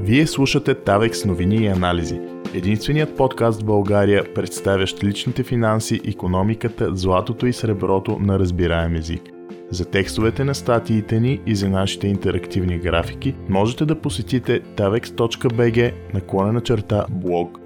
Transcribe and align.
Вие 0.00 0.26
слушате 0.26 0.74
Тавекс 0.74 1.24
новини 1.24 1.56
и 1.56 1.66
анализи. 1.66 2.20
Единственият 2.54 3.16
подкаст 3.16 3.62
в 3.62 3.64
България, 3.64 4.34
представящ 4.34 5.04
личните 5.04 5.42
финанси, 5.42 6.00
економиката, 6.04 6.96
златото 6.96 7.46
и 7.46 7.52
среброто 7.52 8.18
на 8.18 8.38
разбираем 8.38 8.96
език. 8.96 9.22
За 9.70 9.84
текстовете 9.84 10.44
на 10.44 10.54
статиите 10.54 11.20
ни 11.20 11.40
и 11.46 11.54
за 11.54 11.68
нашите 11.68 12.08
интерактивни 12.08 12.78
графики 12.78 13.34
можете 13.48 13.84
да 13.84 14.00
посетите 14.00 14.60
tavex.bg 14.62 15.92
наклона 16.14 16.52
на 16.52 16.60
черта 16.60 17.06
блог. 17.10 17.58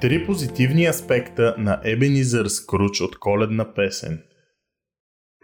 Три 0.00 0.26
позитивни 0.26 0.86
аспекта 0.86 1.54
на 1.58 1.80
Ебенизър 1.84 2.46
Скруч 2.46 3.00
от 3.00 3.18
коледна 3.18 3.74
песен– 3.74 4.22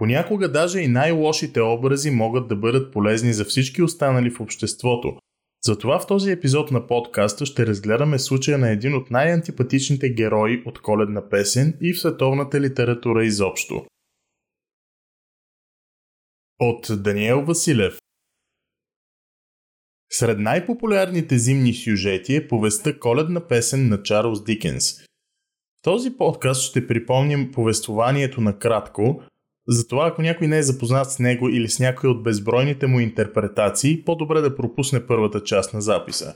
Понякога 0.02 0.52
даже 0.52 0.80
и 0.80 0.88
най-лошите 0.88 1.60
образи 1.60 2.10
могат 2.10 2.48
да 2.48 2.56
бъдат 2.56 2.92
полезни 2.92 3.32
за 3.32 3.44
всички 3.44 3.82
останали 3.82 4.30
в 4.30 4.40
обществото. 4.40 5.18
Затова 5.64 6.00
в 6.00 6.06
този 6.06 6.30
епизод 6.30 6.70
на 6.70 6.86
подкаста 6.86 7.46
ще 7.46 7.66
разгледаме 7.66 8.18
случая 8.18 8.58
на 8.58 8.70
един 8.70 8.94
от 8.94 9.10
най-антипатичните 9.10 10.10
герои 10.10 10.62
от 10.66 10.82
коледна 10.82 11.28
песен 11.28 11.78
и 11.80 11.92
в 11.92 12.00
световната 12.00 12.60
литература 12.60 13.24
изобщо. 13.24 13.86
От 16.58 17.02
Даниел 17.02 17.44
Василев 17.44 17.98
Сред 20.10 20.38
най-популярните 20.38 21.38
зимни 21.38 21.74
сюжети 21.74 22.36
е 22.36 22.48
повестта 22.48 22.98
Коледна 22.98 23.48
песен 23.48 23.88
на 23.88 24.02
Чарлз 24.02 24.44
Дикенс. 24.44 24.92
В 25.00 25.82
този 25.82 26.16
подкаст 26.16 26.62
ще 26.62 26.86
припомним 26.86 27.52
повествованието 27.52 28.40
на 28.40 28.58
кратко, 28.58 29.22
затова 29.68 30.06
ако 30.06 30.22
някой 30.22 30.46
не 30.46 30.58
е 30.58 30.62
запознат 30.62 31.10
с 31.10 31.18
него 31.18 31.48
или 31.48 31.68
с 31.68 31.78
някой 31.78 32.10
от 32.10 32.22
безбройните 32.22 32.86
му 32.86 33.00
интерпретации, 33.00 34.04
по-добре 34.04 34.40
да 34.40 34.56
пропусне 34.56 35.06
първата 35.06 35.42
част 35.42 35.74
на 35.74 35.80
записа. 35.80 36.34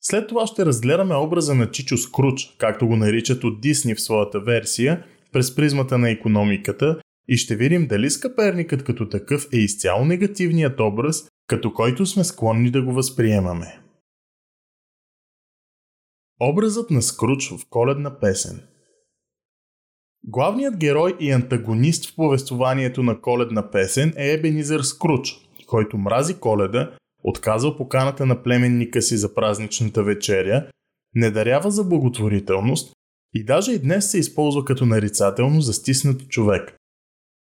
След 0.00 0.28
това 0.28 0.46
ще 0.46 0.66
разгледаме 0.66 1.14
образа 1.14 1.54
на 1.54 1.70
Чичо 1.70 1.96
Скруч, 1.96 2.54
както 2.58 2.86
го 2.86 2.96
наричат 2.96 3.44
от 3.44 3.60
Дисни 3.60 3.94
в 3.94 4.00
своята 4.00 4.40
версия, 4.40 5.04
през 5.32 5.54
призмата 5.54 5.98
на 5.98 6.10
економиката 6.10 7.00
и 7.28 7.36
ще 7.36 7.56
видим 7.56 7.86
дали 7.86 8.10
скъперникът 8.10 8.84
като 8.84 9.08
такъв 9.08 9.48
е 9.52 9.56
изцяло 9.56 10.04
негативният 10.04 10.80
образ, 10.80 11.28
като 11.46 11.72
който 11.72 12.06
сме 12.06 12.24
склонни 12.24 12.70
да 12.70 12.82
го 12.82 12.92
възприемаме. 12.92 13.78
Образът 16.40 16.90
на 16.90 17.02
Скруч 17.02 17.50
в 17.50 17.58
коледна 17.70 18.18
песен– 18.20 18.60
Главният 20.24 20.76
герой 20.76 21.16
и 21.20 21.30
антагонист 21.30 22.10
в 22.10 22.14
повествованието 22.16 23.02
на 23.02 23.20
коледна 23.20 23.70
песен 23.70 24.12
е 24.16 24.32
Ебенизър 24.32 24.80
Скруч, 24.80 25.34
който 25.66 25.98
мрази 25.98 26.34
коледа, 26.34 26.90
отказва 27.24 27.76
поканата 27.76 28.26
на 28.26 28.42
племенника 28.42 29.02
си 29.02 29.16
за 29.16 29.34
празничната 29.34 30.02
вечеря, 30.02 30.66
не 31.14 31.30
дарява 31.30 31.70
за 31.70 31.84
благотворителност 31.84 32.92
и 33.34 33.44
даже 33.44 33.72
и 33.72 33.78
днес 33.78 34.10
се 34.10 34.18
използва 34.18 34.64
като 34.64 34.86
нарицателно 34.86 35.60
за 35.60 35.72
стиснат 35.72 36.28
човек. 36.28 36.76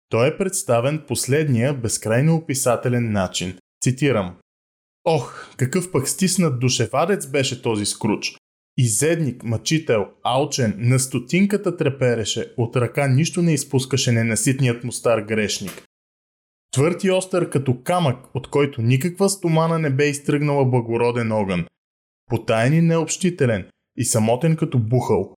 Той 0.09 0.27
е 0.27 0.37
представен 0.37 1.03
последния 1.07 1.73
безкрайно 1.73 2.35
описателен 2.35 3.11
начин. 3.11 3.57
Цитирам. 3.83 4.35
Ох, 5.05 5.55
какъв 5.57 5.91
пък 5.91 6.07
стиснат 6.07 6.59
душевадец 6.59 7.27
беше 7.27 7.61
този 7.61 7.85
скруч. 7.85 8.37
Изедник, 8.81 9.43
мъчител, 9.43 10.05
алчен, 10.23 10.75
на 10.77 10.99
стотинката 10.99 11.77
трепереше, 11.77 12.53
от 12.57 12.75
ръка 12.75 13.07
нищо 13.07 13.41
не 13.41 13.53
изпускаше 13.53 14.11
ненаситният 14.11 14.83
му 14.83 14.91
стар 14.91 15.21
грешник. 15.21 15.83
Твърд 16.71 17.03
и 17.03 17.11
остър 17.11 17.49
като 17.49 17.83
камък, 17.83 18.35
от 18.35 18.49
който 18.49 18.81
никаква 18.81 19.29
стомана 19.29 19.79
не 19.79 19.89
бе 19.89 20.09
изтръгнала 20.09 20.65
благороден 20.65 21.31
огън. 21.31 21.65
Потаен 22.29 22.73
и 22.73 22.81
необщителен 22.81 23.67
и 23.97 24.05
самотен 24.05 24.55
като 24.55 24.79
бухъл. 24.79 25.35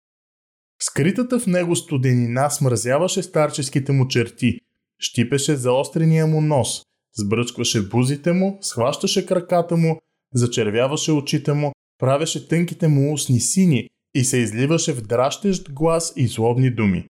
Скритата 0.81 1.39
в 1.39 1.47
него 1.47 1.75
студенина 1.75 2.49
смразяваше 2.49 3.23
старческите 3.23 3.91
му 3.91 4.07
черти, 4.07 4.59
щипеше 4.99 5.55
заострения 5.55 6.27
му 6.27 6.41
нос, 6.41 6.83
сбръчкваше 7.17 7.89
бузите 7.89 8.33
му, 8.33 8.57
схващаше 8.61 9.25
краката 9.25 9.77
му, 9.77 9.99
зачервяваше 10.33 11.11
очите 11.11 11.53
му, 11.53 11.73
правеше 11.99 12.47
тънките 12.47 12.87
му 12.87 13.13
устни 13.13 13.39
сини 13.39 13.89
и 14.15 14.23
се 14.23 14.37
изливаше 14.37 14.93
в 14.93 15.01
дращещ 15.01 15.71
глас 15.71 16.13
и 16.15 16.27
злобни 16.27 16.71
думи. 16.71 17.07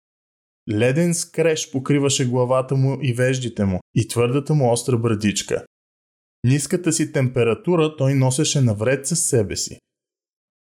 Леден 0.71 1.15
скреш 1.15 1.71
покриваше 1.71 2.28
главата 2.28 2.76
му 2.76 2.98
и 3.03 3.12
веждите 3.12 3.65
му 3.65 3.81
и 3.94 4.09
твърдата 4.09 4.54
му 4.54 4.72
остра 4.72 4.98
брадичка. 4.98 5.65
Ниската 6.44 6.93
си 6.93 7.12
температура 7.12 7.97
той 7.97 8.15
носеше 8.15 8.60
навред 8.60 9.06
със 9.06 9.27
себе 9.27 9.56
си. 9.56 9.78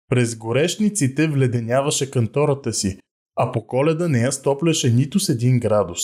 През 0.08 0.36
горешниците 0.36 1.28
вледеняваше 1.28 2.10
кантората 2.10 2.72
си, 2.72 2.98
а 3.36 3.52
по 3.52 3.66
коледа 3.66 4.08
не 4.08 4.20
я 4.20 4.32
стопляше 4.32 4.90
нито 4.90 5.20
с 5.20 5.28
един 5.28 5.60
градус. 5.60 6.00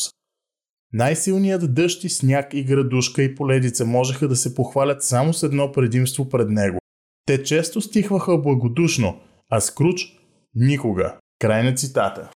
Най-силният 0.93 1.75
дъжд 1.75 2.05
и 2.05 2.09
сняг 2.09 2.55
и 2.55 2.65
градушка 2.65 3.22
и 3.22 3.34
поледица 3.34 3.87
можеха 3.87 4.28
да 4.28 4.37
се 4.37 4.55
похвалят 4.55 5.03
само 5.03 5.34
с 5.34 5.43
едно 5.43 5.72
предимство 5.72 6.28
пред 6.28 6.49
него 6.49 6.81
те 7.27 7.43
често 7.43 7.81
стихваха 7.81 8.38
благодушно, 8.38 9.21
а 9.50 9.60
Скруч– 9.60 10.19
никога. 10.55 11.19
Край 11.38 11.62
на 11.62 11.75
цитата. 11.75 12.31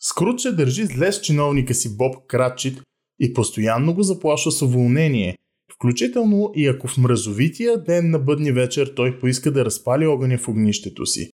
Скруч 0.00 0.40
се 0.40 0.52
държи 0.52 0.86
зле 0.86 1.12
с 1.12 1.20
чиновника 1.20 1.74
си 1.74 1.96
Боб 1.96 2.26
Кратчит 2.26 2.82
и 3.20 3.34
постоянно 3.34 3.94
го 3.94 4.02
заплашва 4.02 4.52
с 4.52 4.62
уволнение, 4.62 5.36
включително 5.74 6.52
и 6.54 6.66
ако 6.66 6.88
в 6.88 6.98
мразовития 6.98 7.84
ден 7.84 8.10
на 8.10 8.18
бъдни 8.18 8.52
вечер 8.52 8.92
той 8.96 9.18
поиска 9.18 9.52
да 9.52 9.64
разпали 9.64 10.06
огъня 10.06 10.38
в 10.38 10.48
огнището 10.48 11.06
си. 11.06 11.30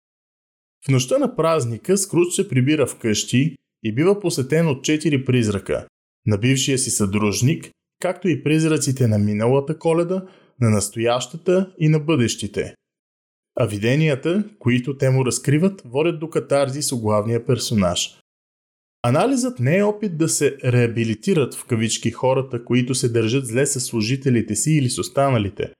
В 0.87 0.89
нощта 0.89 1.19
на 1.19 1.37
празника 1.37 1.99
Скруч 1.99 2.35
се 2.35 2.49
прибира 2.49 2.87
вкъщи 2.87 3.57
и 3.83 3.95
бива 3.95 4.21
посетен 4.21 4.69
от 4.69 4.85
четири 4.85 5.25
призрака– 5.25 5.87
на 6.27 6.39
бившия 6.39 6.79
си 6.79 6.91
съдружник, 6.91 7.71
както 8.01 8.29
и 8.29 8.43
призраците 8.43 9.07
на 9.07 9.19
миналата 9.19 9.79
коледа– 9.79 10.27
на 10.61 10.71
настоящата 10.71 11.75
и 11.79 11.89
на 11.89 12.01
бъдещите. 12.01 12.75
А 13.57 13.67
виденията, 13.67 14.45
които 14.59 14.97
те 14.99 15.11
му 15.11 15.27
разкриват, 15.27 15.83
водят 15.85 16.21
до 16.21 16.31
катарзи 16.31 16.83
с 16.83 16.97
главния 16.97 17.47
персонаж. 17.47 18.21
Анализът 19.03 19.59
не 19.59 19.77
е 19.77 19.83
опит 19.83 20.19
да 20.19 20.29
се 20.29 20.57
реабилитират 20.65 21.55
в 21.55 21.65
кавички 21.65 22.11
хората, 22.11 22.65
които 22.65 22.95
се 22.95 23.09
държат 23.09 23.47
зле 23.47 23.67
с 23.67 23.81
служителите 23.81 24.57
си 24.57 24.73
или 24.73 24.91
с 24.91 24.99
останалите. 24.99 25.73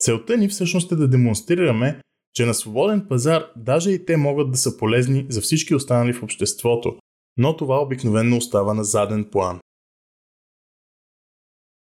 Целта 0.00 0.36
ни 0.36 0.48
всъщност 0.48 0.92
е 0.92 0.96
да 0.96 1.08
демонстрираме, 1.08 2.00
че 2.34 2.46
на 2.46 2.54
свободен 2.54 3.06
пазар 3.08 3.46
даже 3.56 3.90
и 3.90 4.04
те 4.04 4.16
могат 4.16 4.50
да 4.50 4.56
са 4.56 4.76
полезни 4.76 5.26
за 5.28 5.40
всички 5.40 5.74
останали 5.74 6.12
в 6.12 6.22
обществото, 6.22 6.98
но 7.36 7.56
това 7.56 7.82
обикновенно 7.82 8.36
остава 8.36 8.74
на 8.74 8.84
заден 8.84 9.24
план. 9.30 9.60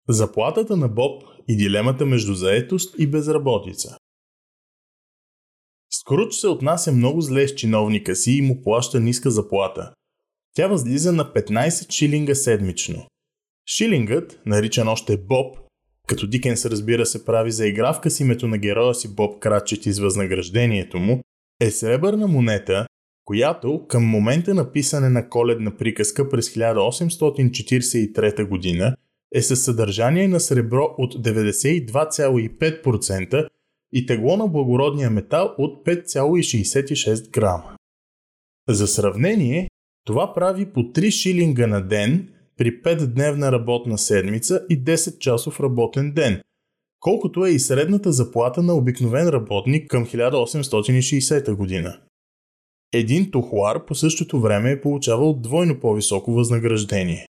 Заплатата 0.09 0.77
на 0.77 0.87
Боб 0.87 1.23
и 1.47 1.57
дилемата 1.57 2.05
между 2.05 2.33
заетост 2.33 2.95
и 2.99 3.07
безработица. 3.07 3.97
Скруч 5.91 6.33
се 6.33 6.47
отнася 6.47 6.91
много 6.91 7.21
зле 7.21 7.47
с 7.47 7.55
чиновника 7.55 8.15
си 8.15 8.31
и 8.31 8.41
му 8.41 8.61
плаща 8.61 8.99
ниска 8.99 9.31
заплата. 9.31 9.93
Тя 10.55 10.67
възлиза 10.67 11.11
на 11.11 11.33
15 11.33 11.91
шилинга 11.91 12.35
седмично. 12.35 13.07
Шилингът, 13.67 14.39
наричан 14.45 14.87
още 14.87 15.17
Боб, 15.17 15.57
като 16.07 16.27
Дикенс 16.27 16.65
разбира 16.65 17.05
се 17.05 17.25
прави 17.25 17.51
за 17.51 17.67
игравка 17.67 18.11
с 18.11 18.19
името 18.19 18.47
на 18.47 18.57
героя 18.57 18.95
си 18.95 19.15
Боб 19.15 19.39
Крачет 19.39 19.85
из 19.85 19.99
възнаграждението 19.99 20.99
му, 20.99 21.21
е 21.61 21.71
сребърна 21.71 22.27
монета, 22.27 22.87
която 23.25 23.85
към 23.87 24.03
момента 24.03 24.53
на 24.53 24.71
писане 24.71 25.09
на 25.09 25.29
коледна 25.29 25.77
приказка 25.77 26.29
през 26.29 26.49
1843 26.49 28.47
година 28.47 28.95
е 29.35 29.41
със 29.41 29.63
съдържание 29.63 30.27
на 30.27 30.39
сребро 30.39 30.95
от 30.97 31.15
92,5% 31.15 33.47
и 33.93 34.05
тегло 34.05 34.37
на 34.37 34.47
благородния 34.47 35.09
метал 35.09 35.55
от 35.57 35.85
5,66 35.85 37.31
грама. 37.31 37.75
За 38.69 38.87
сравнение, 38.87 39.69
това 40.05 40.33
прави 40.33 40.73
по 40.73 40.79
3 40.79 41.11
шилинга 41.11 41.67
на 41.67 41.87
ден 41.87 42.29
при 42.57 42.81
5-дневна 42.81 43.51
работна 43.51 43.97
седмица 43.97 44.65
и 44.69 44.83
10 44.83 45.17
часов 45.17 45.59
работен 45.59 46.13
ден, 46.13 46.41
колкото 46.99 47.45
е 47.45 47.49
и 47.49 47.59
средната 47.59 48.11
заплата 48.11 48.63
на 48.63 48.73
обикновен 48.73 49.29
работник 49.29 49.89
към 49.89 50.05
1860 50.05 51.53
година. 51.53 51.99
Един 52.93 53.31
тухлар 53.31 53.85
по 53.85 53.95
същото 53.95 54.41
време 54.41 54.71
е 54.71 54.81
получавал 54.81 55.33
двойно 55.33 55.79
по-високо 55.79 56.31
възнаграждение. 56.31 57.25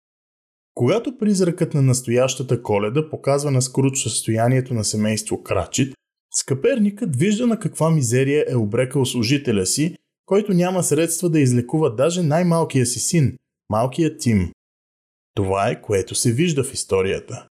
Когато 0.75 1.19
призракът 1.19 1.75
на 1.75 1.82
настоящата 1.82 2.62
коледа 2.62 3.11
показва 3.11 3.50
на 3.50 3.62
Скруч 3.62 4.02
състоянието 4.02 4.75
на 4.75 4.84
семейство 4.84 5.43
Крачит, 5.43 5.94
скъперникът 6.34 7.17
вижда 7.17 7.46
на 7.46 7.58
каква 7.58 7.90
мизерия 7.90 8.44
е 8.49 8.56
обрекал 8.56 9.06
служителя 9.06 9.67
си, 9.67 9.96
който 10.26 10.52
няма 10.52 10.82
средства 10.82 11.31
да 11.31 11.40
излекува 11.40 11.94
даже 11.94 12.22
най-малкия 12.22 12.87
си 12.87 12.99
син, 12.99 13.37
малкият 13.70 14.20
Тим. 14.20 14.52
Това 15.34 15.70
е 15.70 15.81
което 15.81 16.14
се 16.14 16.32
вижда 16.32 16.64
в 16.64 16.73
историята. 16.73 17.46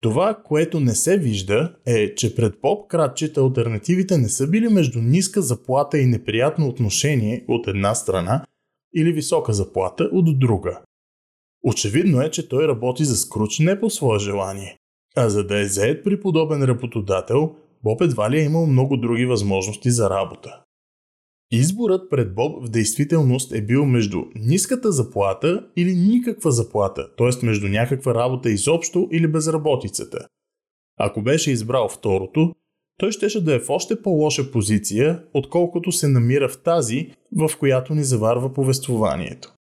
Това, 0.00 0.42
което 0.44 0.80
не 0.80 0.94
се 0.94 1.18
вижда, 1.18 1.76
е, 1.86 2.14
че 2.14 2.34
пред 2.34 2.60
поп 2.60 2.88
кратчета 2.88 3.40
альтернативите 3.40 4.18
не 4.18 4.28
са 4.28 4.46
били 4.48 4.68
между 4.68 5.02
ниска 5.02 5.42
заплата 5.42 5.98
и 5.98 6.06
неприятно 6.06 6.68
отношение 6.68 7.44
от 7.48 7.66
една 7.66 7.94
страна 7.94 8.44
или 8.94 9.12
висока 9.12 9.52
заплата 9.52 10.04
от 10.12 10.38
друга. 10.38 10.80
Очевидно 11.64 12.22
е, 12.22 12.30
че 12.30 12.48
той 12.48 12.68
работи 12.68 13.04
за 13.04 13.16
Скруч 13.16 13.58
не 13.58 13.80
по 13.80 13.90
свое 13.90 14.18
желание, 14.18 14.76
а 15.16 15.28
за 15.28 15.46
да 15.46 15.60
е 15.60 15.64
заед 15.64 16.04
при 16.04 16.20
подобен 16.20 16.62
работодател, 16.62 17.54
Боб 17.82 18.00
едва 18.00 18.30
ли 18.30 18.38
е 18.38 18.44
имал 18.44 18.66
много 18.66 18.96
други 18.96 19.26
възможности 19.26 19.90
за 19.90 20.10
работа. 20.10 20.60
Изборът 21.50 22.10
пред 22.10 22.34
Боб 22.34 22.64
в 22.66 22.70
действителност 22.70 23.52
е 23.52 23.62
бил 23.62 23.86
между 23.86 24.22
ниската 24.34 24.92
заплата 24.92 25.66
или 25.76 25.94
никаква 25.94 26.52
заплата, 26.52 27.08
т.е. 27.16 27.46
между 27.46 27.68
някаква 27.68 28.14
работа 28.14 28.50
изобщо 28.50 29.08
или 29.12 29.26
безработицата. 29.26 30.26
Ако 30.98 31.22
беше 31.22 31.50
избрал 31.50 31.88
второто, 31.88 32.54
той 32.98 33.12
щеше 33.12 33.44
да 33.44 33.54
е 33.54 33.60
в 33.60 33.70
още 33.70 34.02
по-лоша 34.02 34.50
позиция, 34.50 35.22
отколкото 35.34 35.92
се 35.92 36.08
намира 36.08 36.48
в 36.48 36.62
тази, 36.62 37.10
в 37.36 37.50
която 37.58 37.94
ни 37.94 38.04
заварва 38.04 38.52
повествованието. 38.52 39.54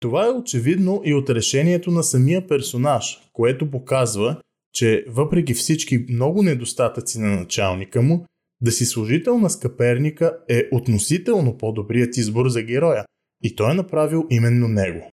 Това 0.00 0.26
е 0.26 0.30
очевидно 0.30 1.02
и 1.04 1.14
от 1.14 1.30
решението 1.30 1.90
на 1.90 2.02
самия 2.02 2.46
персонаж, 2.46 3.18
което 3.32 3.70
показва, 3.70 4.40
че 4.72 5.04
въпреки 5.08 5.54
всички 5.54 6.06
много 6.10 6.42
недостатъци 6.42 7.20
на 7.20 7.28
началника 7.28 8.02
му, 8.02 8.26
да 8.60 8.72
си 8.72 8.84
служител 8.84 9.38
на 9.38 9.50
скъперника 9.50 10.38
е 10.48 10.62
относително 10.72 11.58
по-добрият 11.58 12.16
избор 12.16 12.48
за 12.48 12.62
героя 12.62 13.04
и 13.42 13.56
той 13.56 13.70
е 13.70 13.74
направил 13.74 14.26
именно 14.30 14.68
него. 14.68 15.10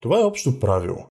Това 0.00 0.20
е 0.20 0.24
общо 0.24 0.60
правило. 0.60 1.06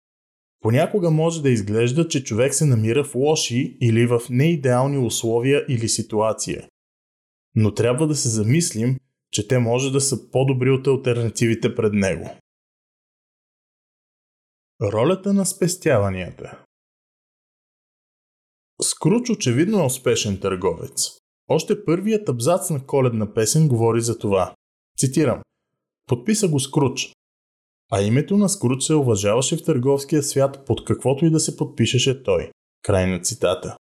Понякога 0.61 1.11
може 1.11 1.41
да 1.41 1.49
изглежда, 1.49 2.07
че 2.07 2.23
човек 2.23 2.53
се 2.53 2.65
намира 2.65 3.03
в 3.03 3.15
лоши 3.15 3.77
или 3.81 4.05
в 4.05 4.21
неидеални 4.29 4.97
условия 4.97 5.65
или 5.69 5.89
ситуация. 5.89 6.67
Но 7.55 7.73
трябва 7.73 8.07
да 8.07 8.15
се 8.15 8.29
замислим, 8.29 8.97
че 9.31 9.47
те 9.47 9.59
може 9.59 9.91
да 9.91 10.01
са 10.01 10.31
по-добри 10.31 10.69
от 10.69 10.87
альтернативите 10.87 11.75
пред 11.75 11.93
него. 11.93 12.29
Ролята 14.83 15.33
на 15.33 15.45
спестяванията 15.45 16.63
Скруч 18.81 19.29
очевидно 19.29 19.79
е 19.79 19.85
успешен 19.85 20.39
търговец. 20.39 21.17
Още 21.47 21.85
първият 21.85 22.29
абзац 22.29 22.69
на 22.69 22.85
коледна 22.85 23.33
песен 23.33 23.67
говори 23.67 24.01
за 24.01 24.19
това. 24.19 24.55
Цитирам. 24.97 25.41
Подписа 26.07 26.47
го 26.47 26.59
Скруч. 26.59 27.13
А 27.91 28.01
името 28.01 28.37
на 28.37 28.49
Скруч 28.49 28.83
се 28.83 28.93
уважаваше 28.93 29.57
в 29.57 29.63
търговския 29.63 30.23
свят 30.23 30.65
под 30.65 30.85
каквото 30.85 31.25
и 31.25 31.29
да 31.29 31.39
се 31.39 31.57
подпишеше 31.57 32.23
той. 32.23 32.51
Край 32.81 33.07
на 33.07 33.19
цитата. 33.19 33.77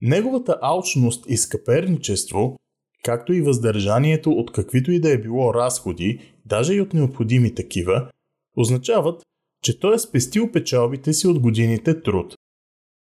Неговата 0.00 0.58
алчност 0.62 1.24
и 1.28 1.36
скъперничество, 1.36 2.56
както 3.04 3.32
и 3.32 3.42
въздържанието 3.42 4.30
от 4.30 4.52
каквито 4.52 4.92
и 4.92 5.00
да 5.00 5.10
е 5.10 5.18
било 5.18 5.54
разходи, 5.54 6.34
даже 6.44 6.74
и 6.74 6.80
от 6.80 6.94
необходими 6.94 7.54
такива, 7.54 8.10
означават, 8.56 9.26
че 9.66 9.80
той 9.80 9.94
е 9.94 9.98
спестил 9.98 10.52
печалбите 10.52 11.12
си 11.12 11.26
от 11.26 11.40
годините 11.40 12.02
труд. 12.02 12.34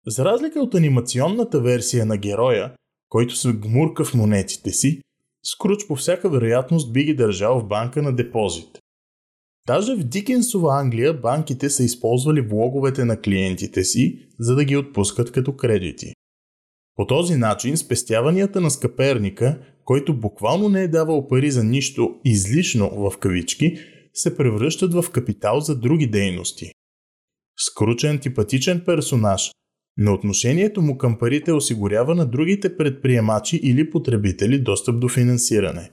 За 0.06 0.24
разлика 0.24 0.60
от 0.60 0.74
анимационната 0.74 1.60
версия 1.60 2.06
на 2.06 2.16
героя, 2.16 2.72
който 3.08 3.36
се 3.36 3.52
гмурка 3.52 4.04
в 4.04 4.14
монетите 4.14 4.70
си, 4.70 5.00
Скруч 5.44 5.86
по 5.86 5.96
всяка 5.96 6.30
вероятност 6.30 6.92
би 6.92 7.04
ги 7.04 7.14
държал 7.14 7.60
в 7.60 7.68
банка 7.68 8.02
на 8.02 8.16
депозит. 8.16 8.78
Даже 9.66 9.94
в 9.94 10.04
Дикенсова 10.04 10.80
Англия 10.80 11.14
банките 11.14 11.70
са 11.70 11.84
използвали 11.84 12.40
влоговете 12.40 13.04
на 13.04 13.20
клиентите 13.20 13.84
си, 13.84 14.28
за 14.38 14.54
да 14.54 14.64
ги 14.64 14.76
отпускат 14.76 15.32
като 15.32 15.56
кредити. 15.56 16.12
По 16.96 17.06
този 17.06 17.36
начин 17.36 17.76
спестяванията 17.76 18.60
на 18.60 18.70
скъперника, 18.70 19.58
който 19.84 20.20
буквално 20.20 20.68
не 20.68 20.82
е 20.82 20.88
давал 20.88 21.28
пари 21.28 21.50
за 21.50 21.64
нищо 21.64 22.20
излишно 22.24 22.90
в 23.10 23.18
кавички, 23.18 23.78
се 24.16 24.36
превръщат 24.36 24.94
в 24.94 25.10
капитал 25.10 25.60
за 25.60 25.78
други 25.78 26.06
дейности. 26.06 26.72
Скруч 27.58 28.04
е 28.04 28.08
антипатичен 28.08 28.82
персонаж, 28.86 29.50
но 29.96 30.14
отношението 30.14 30.82
му 30.82 30.98
към 30.98 31.18
парите 31.18 31.52
осигурява 31.52 32.14
на 32.14 32.26
другите 32.26 32.76
предприемачи 32.76 33.56
или 33.56 33.90
потребители 33.90 34.58
достъп 34.58 35.00
до 35.00 35.08
финансиране. 35.08 35.90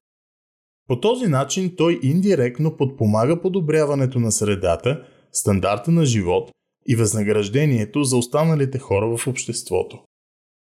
По 0.87 0.99
този 0.99 1.27
начин 1.27 1.75
той 1.77 1.99
индиректно 2.03 2.77
подпомага 2.77 3.41
подобряването 3.41 4.19
на 4.19 4.31
средата, 4.31 5.03
стандарта 5.31 5.91
на 5.91 6.05
живот 6.05 6.51
и 6.87 6.95
възнаграждението 6.95 8.03
за 8.03 8.17
останалите 8.17 8.79
хора 8.79 9.17
в 9.17 9.27
обществото. 9.27 10.03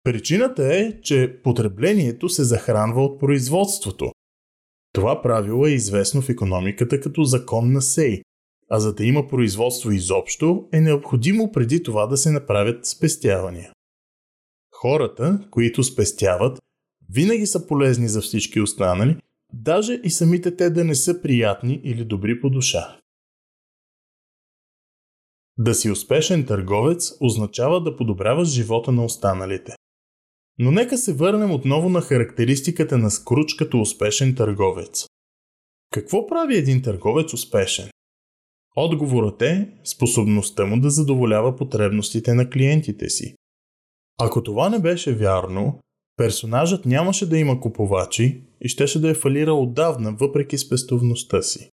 Причината 0.04 0.75
е, 0.75 1.01
че 1.01 1.42
потреблението 1.44 2.30
се 2.30 2.44
захранва 2.44 3.04
от 3.04 3.19
производството. 3.19 4.12
Това 4.94 5.22
правило 5.22 5.68
е 5.68 5.72
известно 5.72 6.22
в 6.22 6.30
економиката 6.30 7.00
като 7.00 7.24
закон 7.24 7.72
на 7.72 7.81
Сей, 7.81 8.22
а 8.69 8.80
за 8.80 8.94
да 8.94 9.06
има 9.06 9.28
производство 9.28 9.92
изобщо, 9.92 10.68
е 10.74 10.81
необходимо 10.81 11.51
преди 11.51 11.84
това 11.84 12.07
да 12.07 12.18
се 12.18 12.31
направят 12.31 12.86
спестявания. 12.86 13.74
Хората, 14.72 15.48
които 15.51 15.84
спестяват, 15.84 16.60
винаги 17.10 17.45
са 17.45 17.68
полезни 17.68 18.07
за 18.07 18.22
всички 18.22 18.62
останали, 18.62 19.18
даже 19.54 20.01
и 20.04 20.10
самите 20.10 20.56
те 20.56 20.69
да 20.69 20.84
не 20.84 20.95
са 20.95 21.22
приятни 21.22 21.81
или 21.84 22.06
добри 22.06 22.42
по 22.42 22.50
душа. 22.50 23.00
Да 25.57 25.74
си 25.74 25.92
успешен 25.92 26.45
търговец 26.45 27.13
означава 27.22 27.84
да 27.84 27.98
подобряваш 27.98 28.48
живота 28.48 28.92
на 28.92 29.06
останалите. 29.06 29.75
Но 30.60 30.72
нека 30.72 30.98
се 30.98 31.14
върнем 31.14 31.52
отново 31.52 31.90
на 31.90 32.02
характеристиката 32.02 32.98
на 32.98 33.12
Скруч 33.12 33.54
като 33.54 33.82
успешен 33.82 34.36
търговец. 34.36 35.06
Какво 35.92 36.28
прави 36.28 36.58
един 36.58 36.82
търговец 36.82 37.34
успешен? 37.34 37.90
Отговорът 38.76 39.42
е 39.42 39.70
способността 39.84 40.66
му 40.66 40.80
да 40.80 40.90
задоволява 40.90 41.56
потребностите 41.56 42.34
на 42.34 42.50
клиентите 42.50 43.10
си. 43.10 43.36
Ако 44.20 44.44
това 44.44 44.70
не 44.70 44.80
беше 44.80 45.16
вярно, 45.16 45.80
персонажът 46.18 46.86
нямаше 46.86 47.30
да 47.30 47.38
има 47.38 47.60
купувачи 47.60 48.42
и 48.62 48.70
щеше 48.70 49.02
да 49.02 49.10
е 49.10 49.14
фалирал 49.14 49.64
отдавна, 49.64 50.12
въпреки 50.12 50.58
спестовността 50.58 51.42
си. 51.42 51.70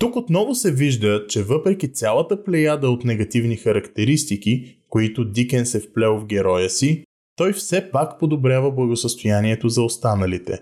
Тук 0.00 0.16
отново 0.16 0.54
се 0.54 0.72
вижда, 0.72 1.26
че 1.28 1.42
въпреки 1.42 1.92
цялата 1.92 2.44
плеяда 2.44 2.88
от 2.88 3.04
негативни 3.04 3.56
характеристики, 3.56 4.78
които 4.88 5.24
Дикен 5.24 5.66
се 5.66 5.80
вплел 5.80 6.18
в 6.18 6.26
героя 6.26 6.70
си, 6.70 7.04
той 7.36 7.52
все 7.52 7.90
пак 7.90 8.18
подобрява 8.18 8.72
благосъстоянието 8.72 9.68
за 9.68 9.82
останалите. 9.82 10.58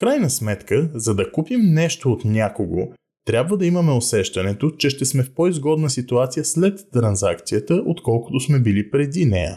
Крайна 0.00 0.30
сметка, 0.30 0.90
за 0.94 1.14
да 1.14 1.32
купим 1.32 1.60
нещо 1.60 2.12
от 2.12 2.24
някого, 2.24 2.92
трябва 3.24 3.56
да 3.56 3.66
имаме 3.66 3.92
усещането, 3.92 4.70
че 4.70 4.90
ще 4.90 5.04
сме 5.04 5.22
в 5.22 5.34
по-изгодна 5.34 5.90
ситуация 5.90 6.44
след 6.44 6.80
транзакцията, 6.92 7.82
отколкото 7.86 8.40
сме 8.40 8.60
били 8.60 8.90
преди 8.90 9.24
нея. 9.24 9.56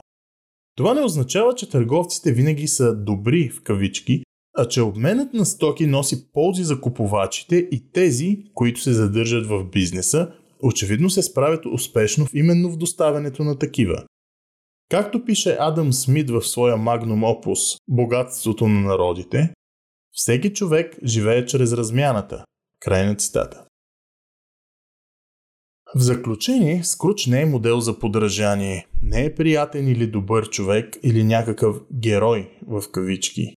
Това 0.75 0.94
не 0.94 1.01
означава, 1.01 1.56
че 1.56 1.70
търговците 1.70 2.32
винаги 2.32 2.67
са 2.67 2.96
добри 2.96 3.50
в 3.50 3.63
кавички, 3.63 4.24
а 4.58 4.67
че 4.67 4.82
обменът 4.82 5.34
на 5.34 5.46
стоки 5.46 5.86
носи 5.86 6.32
ползи 6.34 6.63
за 6.63 6.82
купувачите 6.82 7.56
и 7.56 7.91
тези, 7.91 8.44
които 8.53 8.82
се 8.82 8.94
задържат 8.94 9.48
в 9.48 9.63
бизнеса, 9.63 10.32
очевидно 10.63 11.10
се 11.10 11.22
справят 11.22 11.65
успешно 11.65 12.27
именно 12.34 12.70
в 12.70 12.77
доставянето 12.77 13.44
на 13.44 13.60
такива. 13.60 14.03
Както 14.89 15.25
пише 15.25 15.58
Адам 15.60 15.94
Смит 15.94 16.29
в 16.29 16.41
своя 16.41 16.77
магнум 16.77 17.24
опус 17.24 17.60
«Богатството 17.88 18.67
на 18.67 18.79
народите», 18.79 19.53
всеки 20.12 20.53
човек 20.53 20.98
живее 21.03 21.46
чрез 21.46 21.74
размяната, 21.74 22.46
Край 22.79 23.06
на 23.06 23.15
цитата. 23.15 23.65
В 25.96 26.00
заключение, 26.00 26.84
Скруч 26.84 27.25
не 27.25 27.41
е 27.41 27.46
модел 27.46 27.79
за 27.79 28.00
подражание, 28.00 28.88
не 29.01 29.25
е 29.25 29.36
приятен 29.36 29.88
или 29.88 30.08
добър 30.08 30.50
човек 30.50 30.98
или 31.03 31.24
някакъв 31.24 31.75
герой 31.94 32.51
в 32.67 32.84
кавички. 32.91 33.53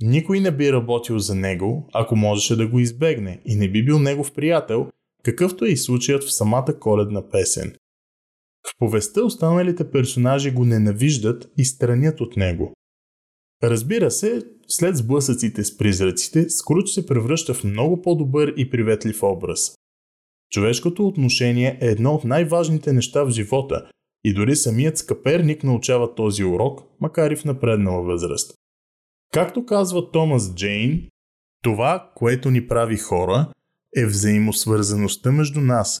Никой 0.00 0.40
не 0.40 0.50
би 0.50 0.72
работил 0.72 1.18
за 1.18 1.34
него, 1.34 1.88
ако 1.92 2.16
можеше 2.16 2.56
да 2.56 2.68
го 2.68 2.78
избегне 2.78 3.40
и 3.44 3.56
не 3.56 3.70
би 3.70 3.84
бил 3.84 3.98
негов 3.98 4.32
приятел, 4.32 4.90
какъвто 5.22 5.64
е 5.64 5.68
и 5.68 5.76
случаят 5.76 6.24
в 6.24 6.34
самата 6.34 6.78
коледна 6.80 7.28
песен. 7.30 7.76
В 8.74 8.78
повестта 8.78 9.24
останалите 9.24 9.90
персонажи 9.90 10.50
го 10.50 10.64
ненавиждат 10.64 11.52
и 11.56 11.64
странят 11.64 12.20
от 12.20 12.36
него. 12.36 12.74
Разбира 13.62 14.10
се, 14.10 14.42
след 14.68 14.96
сблъсъците 14.96 15.64
с 15.64 15.76
призраците, 15.76 16.50
Скруч 16.50 16.90
се 16.90 17.06
превръща 17.06 17.54
в 17.54 17.64
много 17.64 18.02
по-добър 18.02 18.54
и 18.56 18.70
приветлив 18.70 19.22
образ. 19.22 19.74
Човешкото 20.50 21.06
отношение 21.06 21.78
е 21.80 21.86
едно 21.86 22.14
от 22.14 22.24
най-важните 22.24 22.92
неща 22.92 23.24
в 23.24 23.30
живота 23.30 23.90
и 24.24 24.34
дори 24.34 24.56
самият 24.56 24.98
скъперник 24.98 25.64
научава 25.64 26.14
този 26.14 26.44
урок, 26.44 26.82
макар 27.00 27.30
и 27.30 27.36
в 27.36 27.44
напреднала 27.44 28.02
възраст. 28.02 28.54
Както 29.32 29.66
казва 29.66 30.10
Томас 30.10 30.54
Джейн, 30.54 31.08
това, 31.62 32.10
което 32.14 32.50
ни 32.50 32.68
прави 32.68 32.96
хора, 32.96 33.52
е 33.96 34.06
взаимосвързаността 34.06 35.32
между 35.32 35.60
нас, 35.60 36.00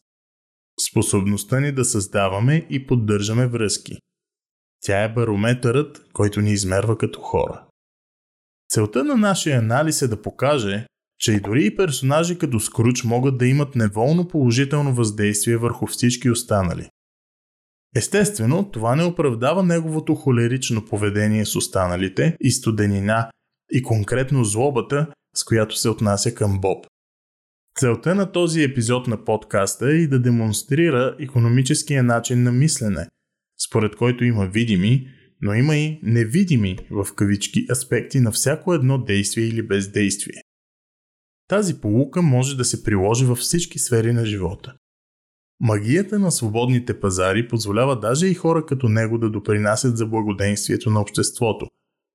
способността 0.90 1.60
ни 1.60 1.72
да 1.72 1.84
създаваме 1.84 2.66
и 2.70 2.86
поддържаме 2.86 3.46
връзки. 3.46 3.98
Тя 4.80 5.02
е 5.02 5.12
барометърът, 5.12 6.06
който 6.12 6.40
ни 6.40 6.52
измерва 6.52 6.98
като 6.98 7.20
хора. 7.20 7.64
Целта 8.70 9.04
на 9.04 9.16
нашия 9.16 9.58
анализ 9.58 10.02
е 10.02 10.08
да 10.08 10.22
покаже, 10.22 10.86
че 11.18 11.32
и 11.32 11.40
дори 11.40 11.66
и 11.66 11.76
персонажи 11.76 12.38
като 12.38 12.60
Скруч 12.60 13.04
могат 13.04 13.38
да 13.38 13.46
имат 13.46 13.74
неволно 13.74 14.28
положително 14.28 14.94
въздействие 14.94 15.56
върху 15.56 15.86
всички 15.86 16.30
останали. 16.30 16.88
Естествено, 17.96 18.70
това 18.70 18.96
не 18.96 19.04
оправдава 19.04 19.62
неговото 19.62 20.14
холерично 20.14 20.84
поведение 20.84 21.46
с 21.46 21.56
останалите 21.56 22.36
и 22.40 22.50
студенина 22.50 23.30
и 23.72 23.82
конкретно 23.82 24.44
злобата, 24.44 25.06
с 25.36 25.44
която 25.44 25.76
се 25.76 25.88
отнася 25.88 26.34
към 26.34 26.60
Боб. 26.60 26.86
Целта 27.78 28.14
на 28.14 28.32
този 28.32 28.62
епизод 28.62 29.06
на 29.06 29.24
подкаста 29.24 29.90
е 29.90 29.94
и 29.94 30.08
да 30.08 30.18
демонстрира 30.18 31.16
економическия 31.20 32.02
начин 32.02 32.42
на 32.42 32.52
мислене, 32.52 33.08
според 33.66 33.96
който 33.96 34.24
има 34.24 34.46
видими, 34.46 35.08
но 35.42 35.54
има 35.54 35.76
и 35.76 36.00
невидими 36.02 36.78
в 36.90 37.14
кавички 37.14 37.66
аспекти 37.70 38.20
на 38.20 38.32
всяко 38.32 38.74
едно 38.74 38.98
действие 38.98 39.46
или 39.46 39.62
бездействие. 39.62 40.42
Тази 41.48 41.80
полука 41.80 42.22
може 42.22 42.56
да 42.56 42.64
се 42.64 42.82
приложи 42.82 43.24
във 43.24 43.38
всички 43.38 43.78
сфери 43.78 44.12
на 44.12 44.26
живота. 44.26 44.74
Магията 45.60 46.18
на 46.18 46.32
свободните 46.32 47.00
пазари 47.00 47.48
позволява 47.48 48.00
даже 48.00 48.26
и 48.26 48.34
хора 48.34 48.66
като 48.66 48.88
него 48.88 49.18
да 49.18 49.30
допринасят 49.30 49.96
за 49.96 50.06
благоденствието 50.06 50.90
на 50.90 51.00
обществото, 51.00 51.66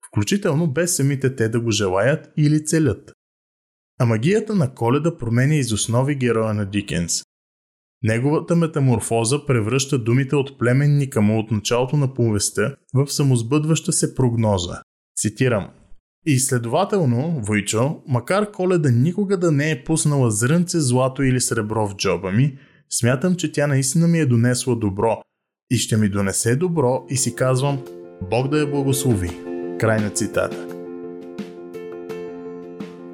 включително 0.07 0.67
без 0.67 0.95
самите 0.95 1.35
те 1.35 1.49
да 1.49 1.59
го 1.59 1.71
желаят 1.71 2.29
или 2.37 2.65
целят. 2.65 3.11
А 3.99 4.05
магията 4.05 4.55
на 4.55 4.73
коледа 4.73 5.17
променя 5.17 5.55
из 5.55 5.71
основи 5.71 6.15
героя 6.15 6.53
на 6.53 6.65
Дикенс. 6.65 7.23
Неговата 8.03 8.55
метаморфоза 8.55 9.45
превръща 9.45 9.99
думите 9.99 10.35
от 10.35 10.59
племенника 10.59 11.21
му 11.21 11.39
от 11.39 11.51
началото 11.51 11.97
на 11.97 12.13
повестта 12.13 12.75
в 12.93 13.07
самозбъдваща 13.07 13.91
се 13.91 14.15
прогноза. 14.15 14.81
Цитирам. 15.17 15.69
И 16.25 16.39
следователно, 16.39 17.41
Войчо, 17.43 18.01
макар 18.07 18.51
коледа 18.51 18.89
никога 18.91 19.37
да 19.37 19.51
не 19.51 19.71
е 19.71 19.83
пуснала 19.83 20.31
зрънце 20.31 20.79
злато 20.79 21.23
или 21.23 21.41
сребро 21.41 21.87
в 21.87 21.95
джоба 21.95 22.31
ми, 22.31 22.57
смятам, 22.89 23.35
че 23.35 23.51
тя 23.51 23.67
наистина 23.67 24.07
ми 24.07 24.19
е 24.19 24.25
донесла 24.25 24.75
добро 24.75 25.21
и 25.71 25.77
ще 25.77 25.97
ми 25.97 26.09
донесе 26.09 26.55
добро 26.55 27.05
и 27.09 27.17
си 27.17 27.35
казвам 27.35 27.79
Бог 28.29 28.47
да 28.47 28.59
я 28.59 28.67
благослови. 28.67 29.29
Край 29.79 29.99
на 29.99 30.09
цитата. 30.09 30.68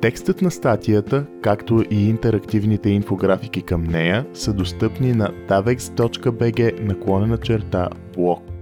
Текстът 0.06 0.42
на 0.42 0.52
статията, 0.52 1.26
както 1.42 1.84
и 1.92 2.10
интерактивните 2.10 2.90
инфографики 2.90 3.62
към 3.62 3.84
нея 3.84 4.26
са 4.34 4.54
достъпни 4.54 5.14
на 5.14 5.30
tavex.bg 5.50 6.82
наклонена 6.82 7.38
черта 7.38 7.90
блог. 8.16 8.55